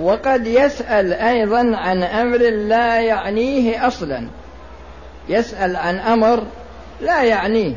[0.00, 4.26] وقد يسأل أيضا عن أمر لا يعنيه أصلا.
[5.28, 6.42] يسأل عن أمر
[7.00, 7.74] لا يعنيه.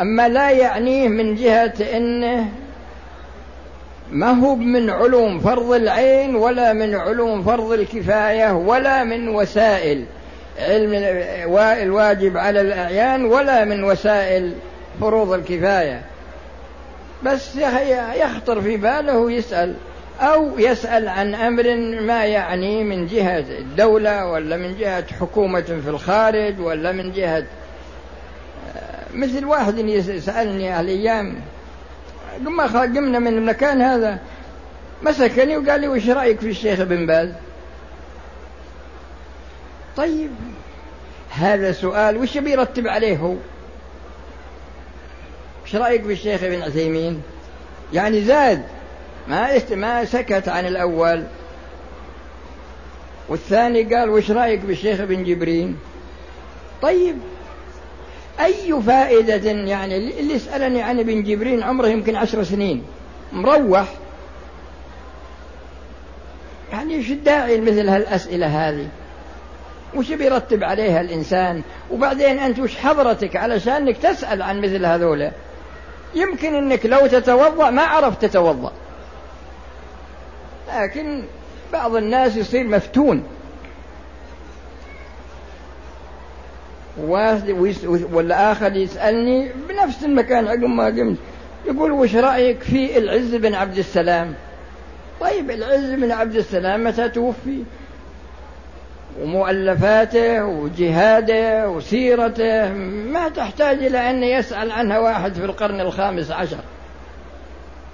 [0.00, 2.48] أما لا يعنيه من جهة أنه
[4.10, 10.04] ما هو من علوم فرض العين ولا من علوم فرض الكفاية ولا من وسائل
[10.58, 10.92] علم
[11.54, 14.52] الواجب على الأعيان ولا من وسائل
[15.00, 16.02] فروض الكفاية.
[17.22, 17.56] بس
[18.14, 19.74] يخطر في باله يسأل
[20.20, 26.60] أو يسأل عن أمر ما يعني من جهة الدولة ولا من جهة حكومة في الخارج
[26.60, 27.44] ولا من جهة
[29.14, 31.36] مثل واحد يسألني هالأيام
[32.40, 34.18] لما قمنا من المكان هذا
[35.02, 37.28] مسكني وقال لي وش رأيك في الشيخ ابن باز؟
[39.96, 40.30] طيب
[41.30, 43.34] هذا سؤال وش بيرتب عليه هو؟
[45.64, 47.22] وش رأيك في الشيخ ابن عثيمين؟
[47.92, 48.62] يعني زاد
[49.28, 51.24] ما ما سكت عن الأول.
[53.28, 55.76] والثاني قال وش رأيك بالشيخ ابن جبرين
[56.82, 57.18] طيب
[58.40, 62.84] أي فائدة يعني؟ اللي سألني عن ابن جبرين عمره يمكن عشر سنين
[63.32, 63.88] مروح.
[66.72, 68.88] يعني إيش الداعي لمثل هالأسئلة هذه؟
[69.94, 75.30] وش بيرتب عليها الإنسان؟ وبعدين أنت وش حضرتك علشان أنك تسأل عن مثل هذولا
[76.14, 78.72] يمكن أنك لو تتوضأ ما عرفت تتوضأ.
[80.80, 81.22] لكن
[81.72, 83.24] بعض الناس يصير مفتون.
[88.12, 91.18] والآخر يسألني بنفس المكان عقب ما قمت.
[91.66, 94.34] يقول وش رأيك في العز بن عبد السلام؟
[95.20, 97.62] طيب العز بن عبد السلام متى توفي؟
[99.20, 102.68] ومؤلفاته وجهاده وسيرته
[103.12, 106.60] ما تحتاج إلى أن يسأل عنها واحد في القرن الخامس عشر.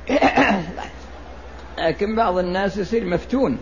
[1.78, 3.58] لكن بعض الناس يصير مفتون.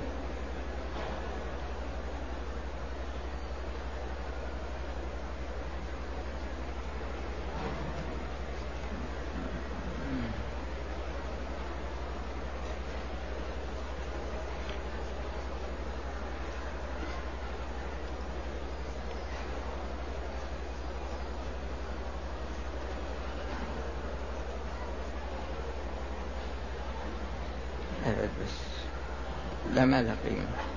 [29.85, 30.76] ماذا قيمة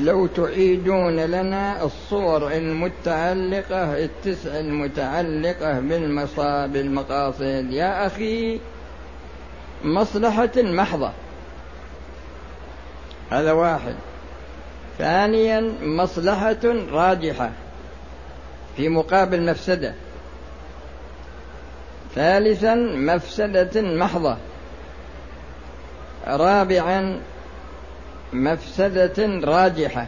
[0.00, 7.66] لو تعيدون لنا الصور المتعلقة التسع المتعلقة بالمصاب بالمقاصد.
[7.70, 8.60] يا أخي
[9.84, 11.12] مصلحة محضة.
[13.30, 13.94] هذا واحد.
[14.98, 17.50] ثانيا مصلحة راجحة
[18.76, 19.94] في مقابل مفسدة.
[22.14, 24.36] ثالثا مفسدة محضة.
[26.26, 27.20] رابعا
[28.32, 30.06] مفسدة راجحة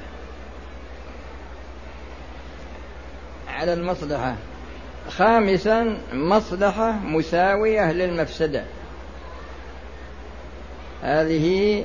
[3.48, 4.36] على المصلحة.
[5.08, 8.64] خامسا مصلحة مساوية للمفسدة.
[11.02, 11.84] هذه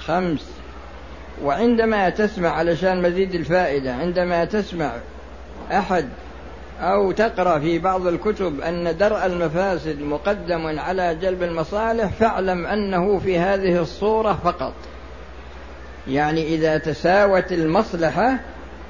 [0.00, 0.50] خمس.
[1.42, 4.92] وعندما تسمع علشان مزيد الفائدة عندما تسمع
[5.72, 6.08] أحد
[6.80, 13.38] أو تقرأ في بعض الكتب أن درء المفاسد مقدم على جلب المصالح فاعلم أنه في
[13.38, 14.72] هذه الصورة فقط.
[16.08, 18.38] يعني إذا تساوت المصلحة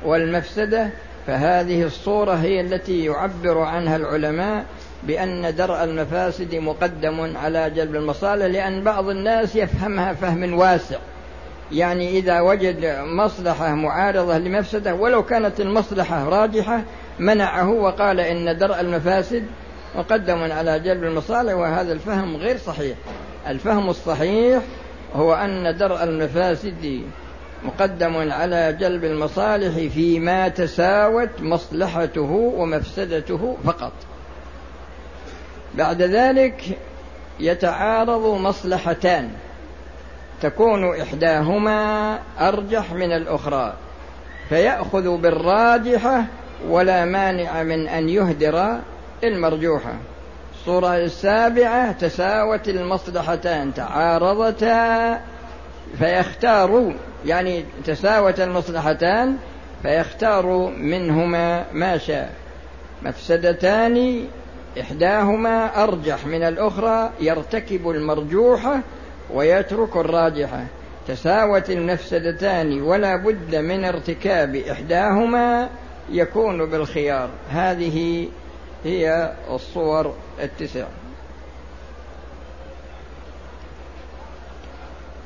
[0.05, 0.91] والمفسدة
[1.27, 4.65] فهذه الصورة هي التي يعبر عنها العلماء
[5.03, 10.99] بأن درء المفاسد مقدم على جلب المصالح لأن بعض الناس يفهمها فهم واسع.
[11.73, 16.83] يعني إذا وجد مصلحة معارضة لمفسدة ولو كانت المصلحة راجحة
[17.19, 19.45] منعه وقال إن درء المفاسد
[19.97, 22.97] مقدم على جلب المصالح وهذا الفهم غير صحيح.
[23.49, 24.63] الفهم الصحيح
[25.15, 27.03] هو أن درء المفاسد
[27.65, 33.93] مقدم على جلب المصالح فيما تساوت مصلحته ومفسدته فقط.
[35.75, 36.79] بعد ذلك
[37.41, 39.31] يتعارض مصلحتان.
[40.43, 43.75] تكون إحداهما أرجح من الأخرى
[44.49, 46.25] فيأخذ بالراجحة
[46.69, 48.79] ولا مانع من أن يهدر
[49.25, 49.93] المرجوحة
[50.55, 55.21] الصورة السابعة تساوت المصلحتان تعارضتا
[55.99, 56.93] فيختار
[57.27, 59.37] يعني تساوت المصلحتان
[59.83, 60.47] فيختار
[60.79, 62.33] منهما ما شاء.
[63.03, 64.25] مفسدتان
[64.81, 68.81] إحداهما أرجح من الأخرى يرتكب المرجوحة
[69.35, 70.65] ويترك الراجحة
[71.09, 75.69] تساوت المفسدتان ولا بد من ارتكاب إحداهما
[76.11, 77.29] يكون بالخيار.
[77.51, 78.29] هذه
[78.85, 80.87] هي الصور التسع.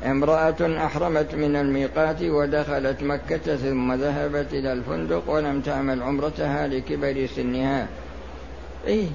[0.07, 7.87] امرأة أحرمت من الميقات ودخلت مكة ثم ذهبت إلى الفندق ولم تعمل عمرتها لكبر سنها.
[8.87, 9.07] إيه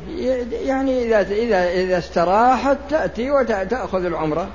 [0.51, 4.49] يعني إذا إذا إذا استراحت تأتي وتأخذ العمرة.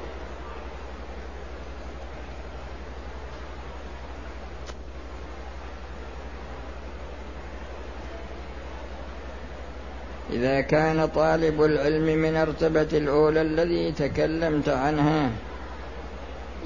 [10.60, 15.30] كان طالب العلم من ارتبة الأولى الذي تكلمت عنها.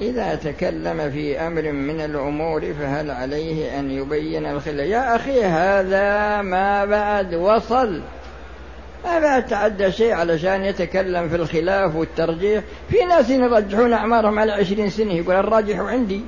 [0.01, 6.85] إذا تكلم في أمر من الأمور فهل عليه أن يبين الخلاف؟ يا أخي هذا ما
[6.85, 8.01] بعد وصل.
[9.05, 12.63] ما تعدى شيء علشان يتكلم في الخلاف والترجيح.
[12.89, 16.21] في ناس يرجحون أعمارهم على عشرين سنة يقول الراجح عندي.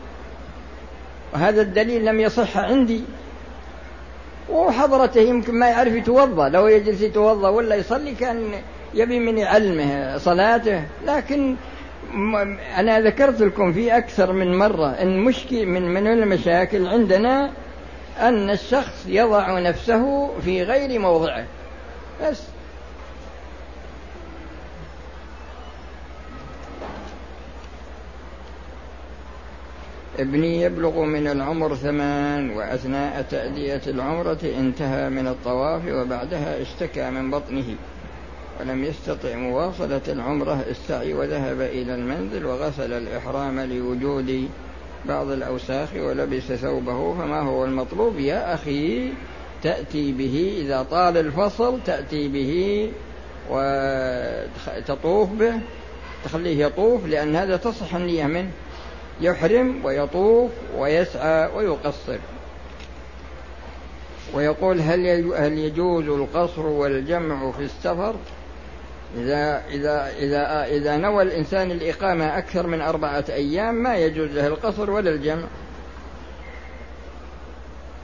[1.33, 3.01] وهذا الدليل لم يصح عندي.
[4.49, 8.51] وحضرته يمكن ما يعرف يتوضأ لو يجلس يتوضأ ولا يصلي كان
[8.93, 10.83] يبي من يعلمه صلاته.
[11.05, 11.55] لكن
[12.77, 17.51] أنا ذكرت لكم في أكثر من مرة أن مشكل من من المشاكل عندنا
[18.19, 21.45] أن الشخص يضع نفسه في غير موضعه.
[22.23, 22.43] بس
[30.19, 37.75] ابني يبلغ من العمر ثمان وأثناء تأدية العمرة انتهى من الطواف وبعدها اشتكى من بطنه
[38.59, 44.49] ولم يستطع مواصلة العمرة استعي وذهب إلى المنزل وغسل الإحرام لوجود
[45.05, 49.09] بعض الأوساخ ولبس ثوبه فما هو المطلوب؟ يا أخي
[49.63, 52.91] تأتي به إذا طال الفصل تأتي به
[53.49, 55.53] وتطوف به
[56.25, 58.51] تخليه يطوف لأن هذا تصح النية منه.
[59.21, 62.17] يحرم ويطوف ويسعى ويقصر.
[64.33, 68.15] ويقول هل هل يجوز القصر والجمع في السفر؟
[69.17, 74.91] إذا إذا إذا إذا نوى الإنسان الإقامة أكثر من أربعة أيام ما يجوز له القصر
[74.91, 75.43] ولا الجمع.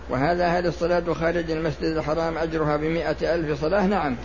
[0.10, 4.16] وهذا هل الصلاة خارج المسجد الحرام أجرها بمئة ألف صلاة نعم.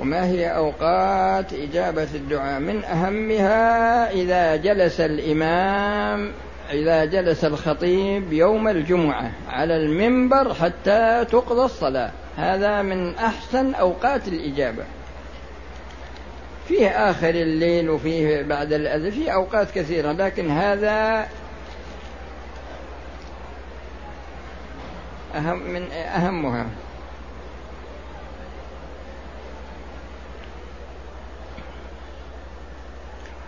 [0.00, 6.32] وما هي أوقات إجابة الدعاء؟ من أهمها إذا جلس الإمام
[6.72, 12.10] إذا جلس الخطيب يوم الجمعة على المنبر حتى تقضى الصلاة.
[12.36, 14.84] هذا من أحسن أوقات الإجابة.
[16.68, 21.28] فيه آخر الليل وفيه بعد الأذى فيه أوقات كثيرة لكن هذا
[25.34, 26.66] أهم من أهمها.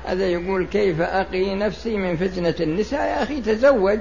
[0.06, 3.98] هذا يقول كيف أقي نفسي من فتنة النساء يا أخي تزوج.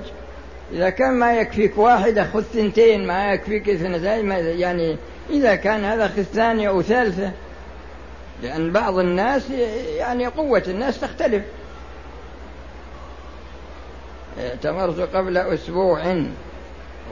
[0.73, 4.97] إذا كان ما يكفيك واحدة خذ ثنتين ما يكفيك اثنتين يعني
[5.29, 7.31] إذا كان هذا خذ ثانية أو ثالثة.
[8.43, 9.49] لأن بعض الناس
[9.97, 11.43] يعني قوة الناس تختلف.
[14.39, 16.23] اعتمرت قبل أسبوع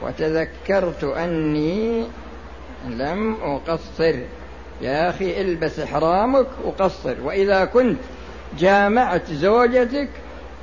[0.02, 2.04] وتذكرت أني
[2.88, 4.14] لم أقصر.
[4.82, 7.98] يا أخي البس إحرامك وقصر وإذا كنت
[8.58, 10.08] جامعت زوجتك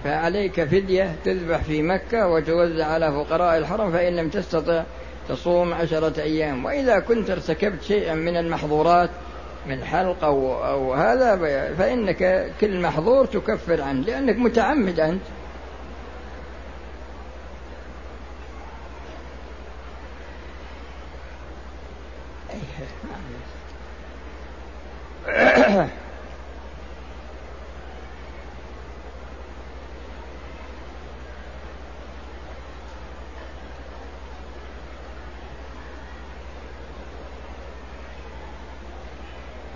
[0.03, 4.83] فعليك فدية تذبح في مكة وتوزع على فقراء الحرم فإن لم تستطع
[5.29, 6.65] تصوم عشرة أيام.
[6.65, 9.09] وإذا كنت ارتكبت شيئا من المحظورات
[9.67, 11.35] من حلق أو, أو هذا
[11.77, 15.21] فإنك كل محظور تكفر عنه لأنك متعمد أنت.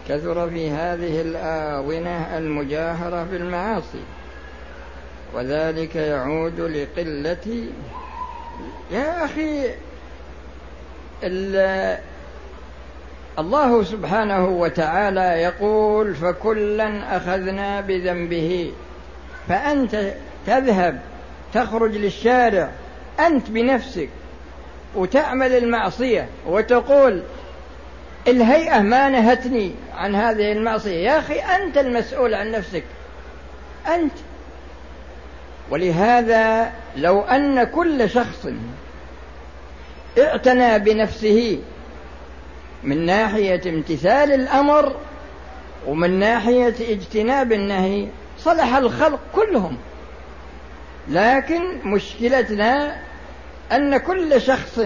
[0.10, 4.04] كثر في هذه الآونة المجاهرة بالمعاصي
[5.34, 7.66] وذلك يعود لقلة
[8.92, 9.70] يا أخي
[13.40, 18.72] الله سبحانه وتعالى يقول فكلا أخذنا بذنبه.
[19.50, 20.14] فأنت
[20.48, 21.00] تذهب
[21.54, 22.72] تخرج للشارع
[23.20, 24.10] أنت بنفسك
[24.96, 27.24] وتعمل المعصية وتقول
[28.32, 30.98] الهيئة ما نهتني عن هذه المعصية.
[30.98, 32.84] يا أخي أنت المسؤول عن نفسك.
[33.88, 34.14] أنت.
[35.70, 38.48] ولهذا لو أن كل شخص
[40.20, 41.60] اعتنى بنفسه
[42.84, 44.96] من ناحية امتثال الأمر
[45.88, 48.08] ومن ناحية اجتناب النهي
[48.40, 49.78] صلح الخلق كلهم.
[51.10, 52.96] لكن مشكلتنا
[53.72, 54.80] أن كل شخص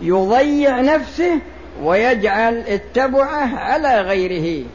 [0.00, 1.40] يضيع نفسه
[1.82, 4.66] ويجعل التبعه على غيره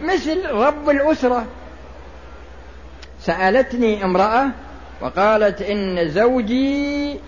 [0.00, 1.46] مثل رب الأسرة.
[3.20, 4.46] سألتني امرأة
[5.00, 7.20] وقالت إن زوجي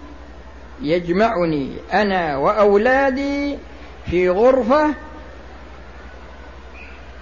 [0.83, 3.59] يجمعني أنا وأولادي
[4.11, 4.91] في غرفة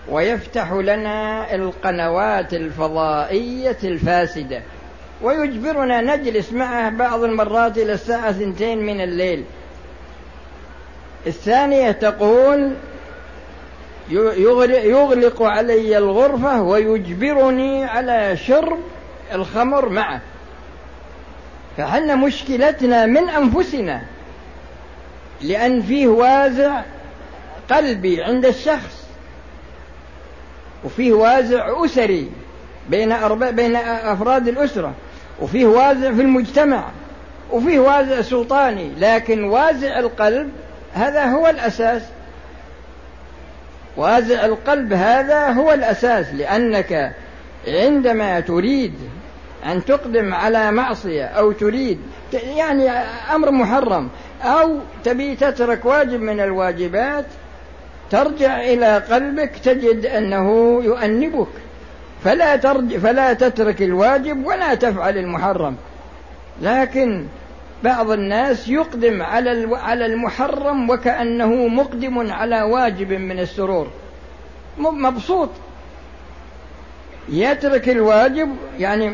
[0.08, 4.62] ويفتح لنا القنوات الفضائية الفاسدة
[5.22, 9.44] ويجبرنا نجلس معه بعض المرات إلى الساعة ثنتين من الليل.
[11.26, 12.74] الثانية تقول
[14.10, 18.78] يغلق علي الغرفة ويجبرني على شرب
[19.32, 20.20] الخمر معه.
[21.76, 24.02] فحنا مشكلتنا من أنفسنا
[25.42, 26.82] لأن فيه وازع
[27.70, 29.06] قلبي عند الشخص
[30.84, 32.30] وفيه وازع أسري
[32.88, 34.92] بين أربع بين أفراد الأسرة
[35.40, 36.84] وفيه وازع في المجتمع
[37.50, 40.52] وفيه وازع سلطاني لكن وازع القلب
[40.94, 42.02] هذا هو الأساس.
[43.96, 47.12] وازع القلب هذا هو الأساس لأنك
[47.68, 48.94] عندما تريد
[49.66, 52.00] أن تقدم على معصية أو تريد
[52.32, 52.90] يعني
[53.34, 54.08] أمر محرم
[54.42, 57.24] أو تبي تترك واجب من الواجبات
[58.10, 61.48] ترجع إلى قلبك تجد أنه يؤنبك.
[62.24, 65.76] فلا ترج فلا تترك الواجب ولا تفعل المحرم.
[66.62, 67.26] لكن
[67.84, 73.90] بعض الناس يقدم على على المحرم وكأنه مقدم على واجب من السرور.
[74.78, 75.48] مبسوط.
[77.28, 79.12] يترك الواجب يعني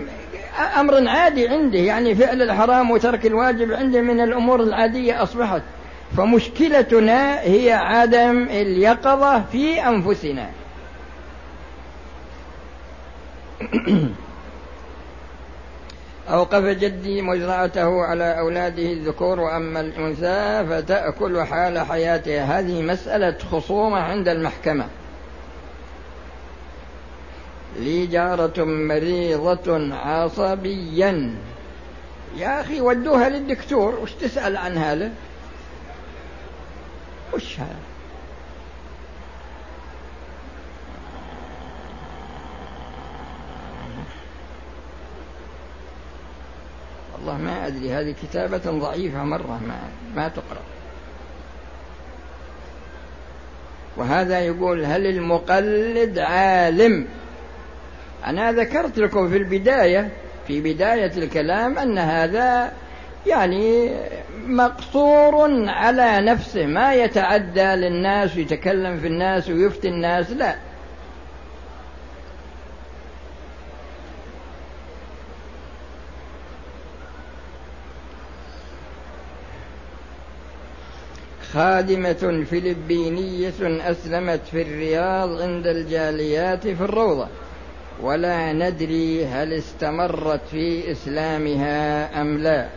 [0.76, 5.62] أمر عادي عنده يعني فعل الحرام وترك الواجب عنده من الأمور العادية أصبحت.
[6.16, 10.50] فمشكلتنا هي عدم اليقظة في أنفسنا.
[16.30, 24.28] أوقف جدي مزرعته على أولاده الذكور وأما الأنثى فتأكل حال حياتها هذه مسألة خصومة عند
[24.28, 24.87] المحكمة.
[27.76, 31.35] لي جارة مريضة عصبيا.
[32.37, 35.11] يا أخي ودوها للدكتور وش تسأل عن هذا
[37.35, 37.88] وش هذا
[47.18, 49.78] والله ما أدري هذه كتابة ضعيفة مرة ما,
[50.16, 50.62] ما تقرأ.
[53.96, 57.06] وهذا يقول هل المقلد عالم؟
[58.26, 60.08] أنا ذكرت لكم في البداية
[60.46, 62.72] في بداية الكلام أن هذا
[63.26, 63.90] يعني
[64.46, 70.54] مقصور على نفسه ما يتعدى للناس ويتكلم في الناس ويفتي الناس لا.
[81.52, 83.52] خادمة فلبينية
[83.90, 87.28] أسلمت في الرياض عند الجاليات في الروضة.
[88.02, 92.69] ولا ندري هل استمرت في إسلامها أم لا.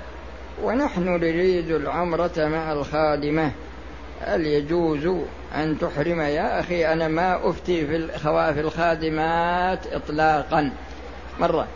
[0.63, 3.51] ونحن نريد العمرة مع الخادمة.
[4.21, 5.07] هل يجوز
[5.55, 8.07] أن تحرم يا أخي؟ أنا ما أفتي في
[8.53, 10.71] في الخادمات إطلاقا.
[11.39, 11.67] مرة.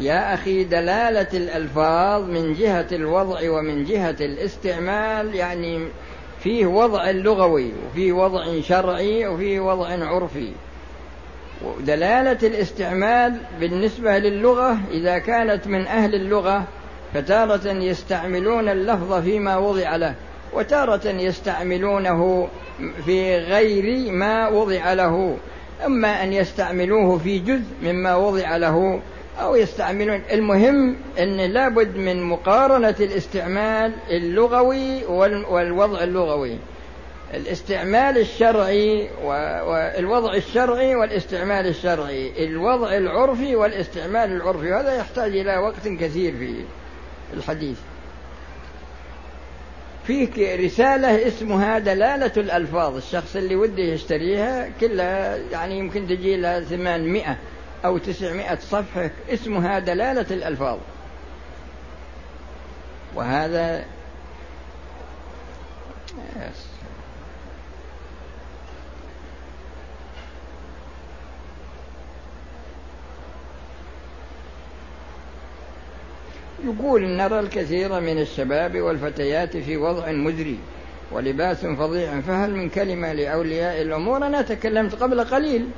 [0.00, 5.88] يا أخي دلالة الألفاظ من جهة الوضع ومن جهة الاستعمال يعني
[6.42, 10.52] فيه وضع لغوي وفيه وضع شرعي وفيه وضع عرفي.
[11.64, 16.64] ودلالة الاستعمال بالنسبة للغة إذا كانت من أهل اللغة
[17.14, 20.14] فتارة يستعملون اللفظ فيما وضع له
[20.52, 22.48] وتارة يستعملونه
[23.04, 25.36] في غير ما وضع له.
[25.86, 29.00] أما أن يستعملوه في جزء مما وضع له
[29.40, 30.22] أو يستعملون.
[30.32, 35.04] المهم أن لابد من مقارنة الاستعمال اللغوي
[35.48, 36.58] والوضع اللغوي.
[37.34, 42.44] الاستعمال الشرعي والوضع الشرعي والاستعمال الشرعي.
[42.44, 44.72] الوضع العرفي والاستعمال العرفي.
[44.72, 46.54] هذا يحتاج إلى وقت كثير في
[47.34, 47.78] الحديث.
[50.06, 52.96] فيه رسالة اسمها دلالة الألفاظ.
[52.96, 57.38] الشخص اللي وده يشتريها كلها يعني يمكن تجي لها ثمانمائة.
[57.86, 60.78] أو تسعمائة صفحة اسمها دلالة الألفاظ.
[63.14, 63.84] وهذا
[76.64, 80.58] يقول نرى الكثير من الشباب والفتيات في وضع مزري
[81.12, 85.68] ولباس فظيع فهل من كلمة لأولياء الأمور؟ أنا تكلمت قبل قليل.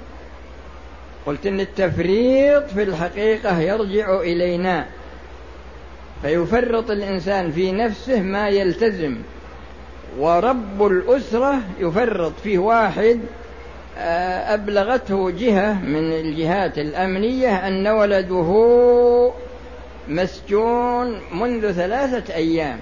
[1.27, 4.87] قلت إن التفريط في الحقيقة يرجع إلينا
[6.23, 9.17] فيفرط الإنسان في نفسه ما يلتزم
[10.19, 13.21] ورب الأسرة يفرط فيه واحد
[13.99, 19.33] آه، أبلغته جهة من الجهات الأمنية أن ولده
[20.09, 22.79] مسجون منذ ثلاثة أيام.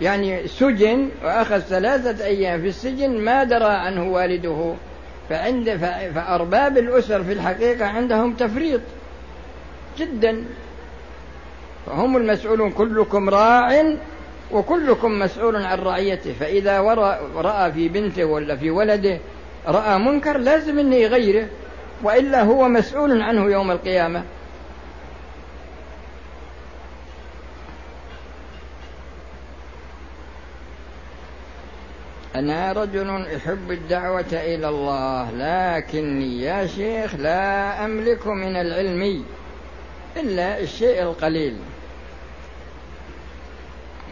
[0.00, 4.74] يعني سجن وأخذ ثلاثة أيام في السجن ما درى عنه والده.
[5.28, 5.76] فعند
[6.14, 8.80] فأرباب الأسر في الحقيقة عندهم تفريط
[9.98, 10.44] جدا.
[11.86, 13.96] فهم المسؤولون كلكم راع
[14.52, 16.32] وكلكم مسؤول عن رعيته.
[16.40, 16.80] فإذا
[17.36, 19.18] رأى في بنته ولا في ولده
[19.66, 21.46] رأى منكر لازم أنه يغيره
[22.02, 24.22] وإلا هو مسؤول عنه يوم القيامة.
[32.38, 39.24] أنا رجل أحب الدعوة إلى الله لكني يا شيخ لا أملك من العلم
[40.16, 41.56] إلا الشيء القليل.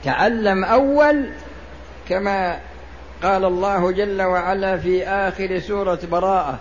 [0.04, 1.26] تعلم أول
[2.08, 2.58] كما
[3.22, 6.58] قال الله جل وعلا في آخر سورة براءة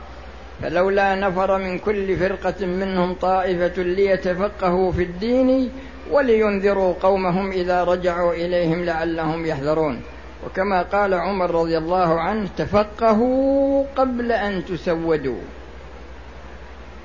[0.62, 5.72] فلولا نفر من كل فرقة منهم طائفة ليتفقهوا في الدين
[6.12, 10.02] ولينذروا قومهم إذا رجعوا إليهم لعلهم يحذرون.
[10.46, 15.42] وكما قال عمر رضي الله عنه تفقهوا قبل أن تسودوا.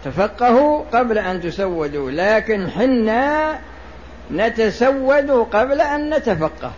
[0.04, 3.58] تفقهوا قبل أن تسودوا لكن حنا
[4.32, 6.72] نتسود قبل أن نتفقه.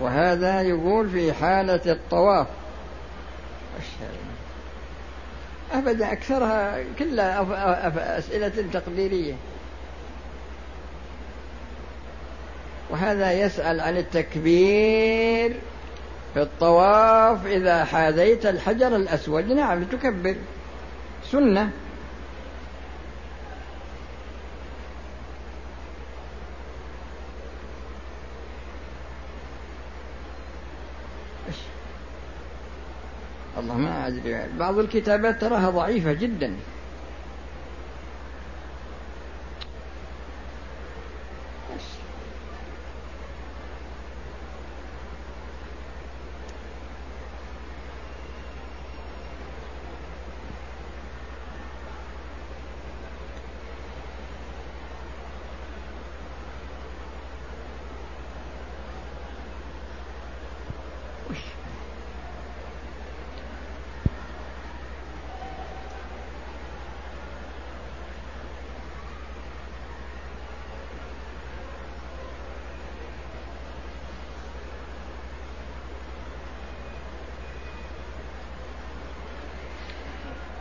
[0.00, 2.46] وهذا يقول في حالة الطواف.
[5.72, 9.34] أبدا أكثرها كلها أسئلة تقديرية.
[12.90, 15.56] وهذا يسأل عن التكبير
[16.34, 19.44] في الطواف إذا حاذيت الحجر الأسود.
[19.44, 20.36] نعم تكبر.
[21.30, 21.70] سنة
[33.58, 36.56] الله ما أدري بعض الكتابات تراها ضعيفة جدا.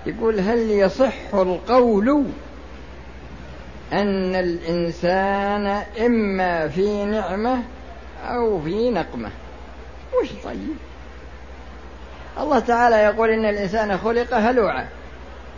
[0.10, 2.26] يقول هل يصح القول
[3.94, 7.64] أن الإنسان إما في نعمة
[8.26, 9.30] أو في نقمة؟
[10.22, 10.76] وش طيب؟
[12.40, 14.88] الله تعالى يقول إن الإنسان خلق هلوعا.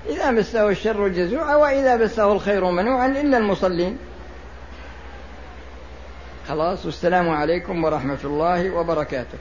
[0.09, 3.97] إذا مسه الشر جزوعا وإذا مسه الخير منوعا إلا المصلين.
[6.47, 9.37] خلاص والسلام عليكم ورحمة الله وبركاته.